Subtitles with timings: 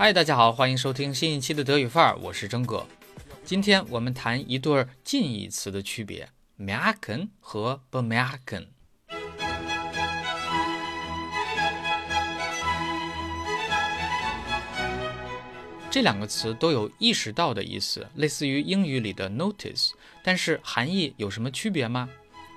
[0.00, 2.86] 嗨，大家好，欢迎收听新一期的德语范儿，我是征哥。
[3.44, 8.68] 今天我们谈一对近义词的区别，merken 和 bemerken。
[15.90, 19.90] 这两个词都有意识到的意思，类似于英语里的 notice，
[20.22, 22.08] 但是含义有什么区别吗？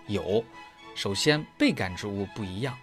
[0.05, 0.45] 有。
[0.93, 2.77] 首先，被感知物不一样，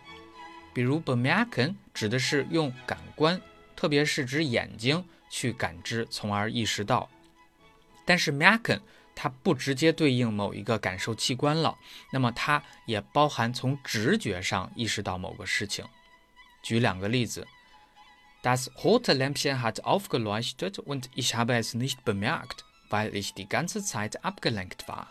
[0.72, 3.40] 比如 bemerken 指的是用感官。
[3.78, 7.08] 特别是指眼睛去感知，从而意识到。
[8.04, 8.80] 但是 merken
[9.14, 11.78] 它不直接对应某一个感受器官了，
[12.12, 15.84] 那么它也包含从直觉上意识到某个事情。
[16.60, 17.46] 举两个例子
[18.42, 24.20] ：Das rote Lämpchen hat aufgeleuchtet und ich habe es nicht bemerkt, weil ich die ganze Zeit
[24.22, 25.06] abgelenkt war。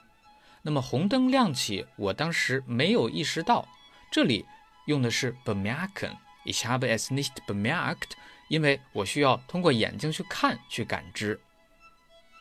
[0.62, 3.66] 那么红灯亮起，我当时没有意识到。
[4.12, 4.46] 这里
[4.88, 8.18] 用的是 bemerken，ich habe es nicht bemerkt。
[8.48, 11.40] 因为我需要通过眼睛去看、去感知。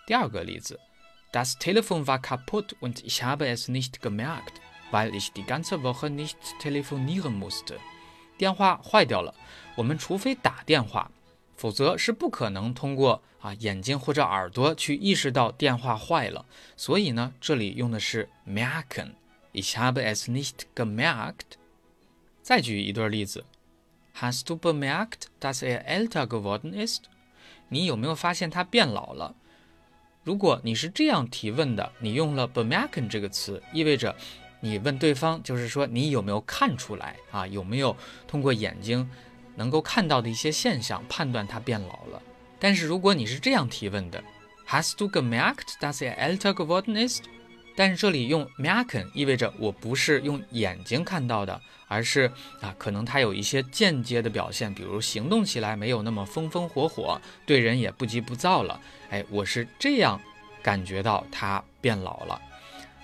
[0.07, 0.79] 第二个例子
[1.33, 6.37] ，Das Telefon war kaputt und ich habe es nicht gemerkt, weil ich die ganze Woche nicht
[6.61, 7.79] telefonieren musste。
[8.39, 9.35] 电话坏掉了，
[9.75, 11.11] 我们除非打电话，
[11.57, 16.47] 否则是不可能通过啊眼睛或者耳朵去意识到电话坏了。
[16.77, 21.57] 所以呢，这里用的是 merken，ich habe es nicht gemerkt。
[22.43, 23.45] 再举一对例子。
[24.21, 27.03] Hast du bemerkt, dass er älter geworden ist？
[27.69, 29.35] 你有没有发现他变老了？
[30.25, 34.17] 如果你是这样提问的，你用了 bemerken 这个词，意味着
[34.61, 37.47] 你问对方，就是说你有没有看出来啊？
[37.47, 37.95] 有没有
[38.27, 39.07] 通过眼睛
[39.55, 42.23] 能够看到的一些现象判断他变老了？
[42.59, 44.25] 但是如果你是这样提问的
[44.67, 47.25] ，Hast du gemerkt, dass er älter geworden ist？
[47.77, 52.33] 但是这里用 merken 意味着我不是用眼睛看到的，而是
[52.63, 58.81] 啊，可能他有一些间接的表现，比如行动起来没有那么风风火火，对人也不急不躁了。
[59.11, 60.19] 哎，我是这样
[60.63, 62.41] 感觉到他变老了。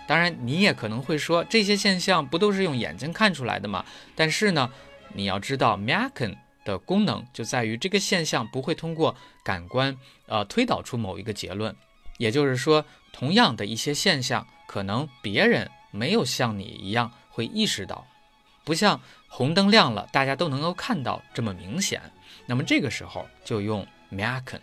[0.06, 3.84] 当然，你也可能会说，这些现象不都是用眼睛看出来的吗？
[4.16, 4.71] 但是呢，
[5.12, 6.34] 你要知道 merken
[6.65, 9.97] 的功能就在于这个现象不会通过感官
[10.27, 11.77] 呃推导出某一个结论，
[12.16, 14.47] 也就是说，同样的一些现象。
[14.72, 18.06] 可能别人没有像你一样会意识到，
[18.65, 22.00] 不像红灯亮了，大家都能够看到这么明显。
[22.47, 24.62] 那么这个时候就用 merken。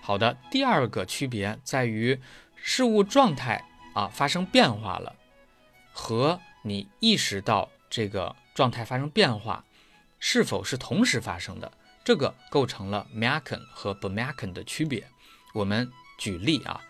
[0.00, 2.18] 好的，第二个区别在于
[2.56, 3.62] 事物状态
[3.92, 5.14] 啊发生变化了，
[5.92, 9.62] 和你意识到这个状态发生变化
[10.20, 11.70] 是否是同时发生的，
[12.02, 15.06] 这个构成了 merken 和 bemerken 的区别。
[15.52, 16.80] 我们举例啊。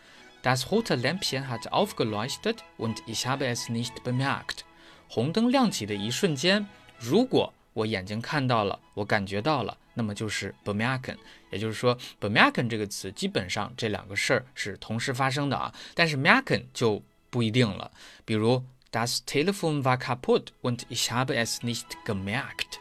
[0.43, 4.65] Das rote Lämpchen hat aufgeleuchtet und ich habe es nicht bemerkt。
[5.09, 6.67] 红灯亮起的一瞬间，
[6.99, 11.17] 如果我眼睛看到了，我感觉到了，那么就是 bemerken。
[11.51, 15.73] 也就是说，bemerken 这个词基本上这两个事儿是同时发生的啊。
[15.95, 17.93] 但是 merken 就不一定了。
[18.25, 22.81] 比如，Das Telefon war kaputt und ich habe es nicht gemerkt。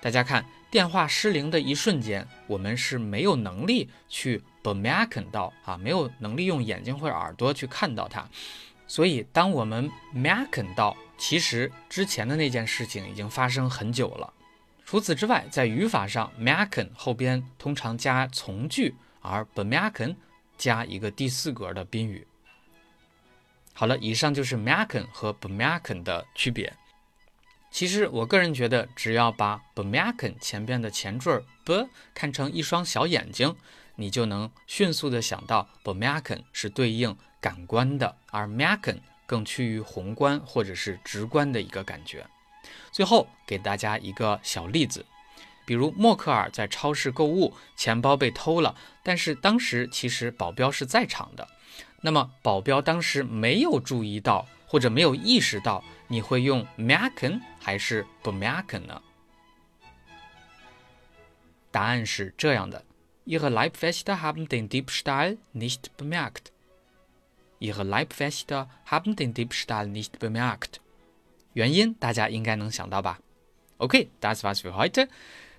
[0.00, 4.42] 大家看，电话失灵的一瞬间，我们是没有能力去。
[4.62, 8.26] Bemerken 到啊，没有能力用眼睛或者耳朵去看到它，
[8.86, 14.32] 所以当我们 merken 到，其实之前的那件事情已经发生很久了。
[14.84, 20.16] 除此之外，在语法上，merken 后边通常加从句，而 bemerken
[20.56, 22.26] 加一个第四格的宾语。
[23.74, 26.72] 好了，以上就是 merken 和 bemerken 的区别。
[27.70, 33.54] 其实我个人觉得，只要把 bemerken 前边的前缀 b 看成一双小眼睛。
[34.00, 42.24] 你就能迅速的想到，bemerken 是对应感官的，而 merken 更趋于宏观或者是直观的一个感觉。
[42.92, 45.04] 最后给大家一个小例子，
[45.66, 51.48] 比如默克尔在超市购物，钱包被偷了，但是当时其实保镖是在场的。
[52.00, 59.02] 那么保镖当时没有注意到或者没有意识到，你会用 merken 还是 bemerken 呢？
[61.72, 62.84] 答案是这样的。
[63.27, 66.51] Ihre Leibwächter haben den Diebstahl nicht bemerkt.
[67.59, 70.81] Ihre Leibwächter haben den Diebstahl nicht bemerkt.
[71.53, 73.19] 原因大家应该能想到吧？
[73.77, 75.07] OK，das war's für heute。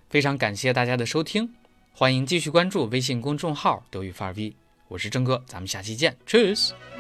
[0.09, 1.55] 非常感谢大家的收听，
[1.93, 4.55] 欢迎继续关注微信公众号“德语范儿 V”，
[4.89, 6.98] 我是郑哥，咱们下期见，Cheers。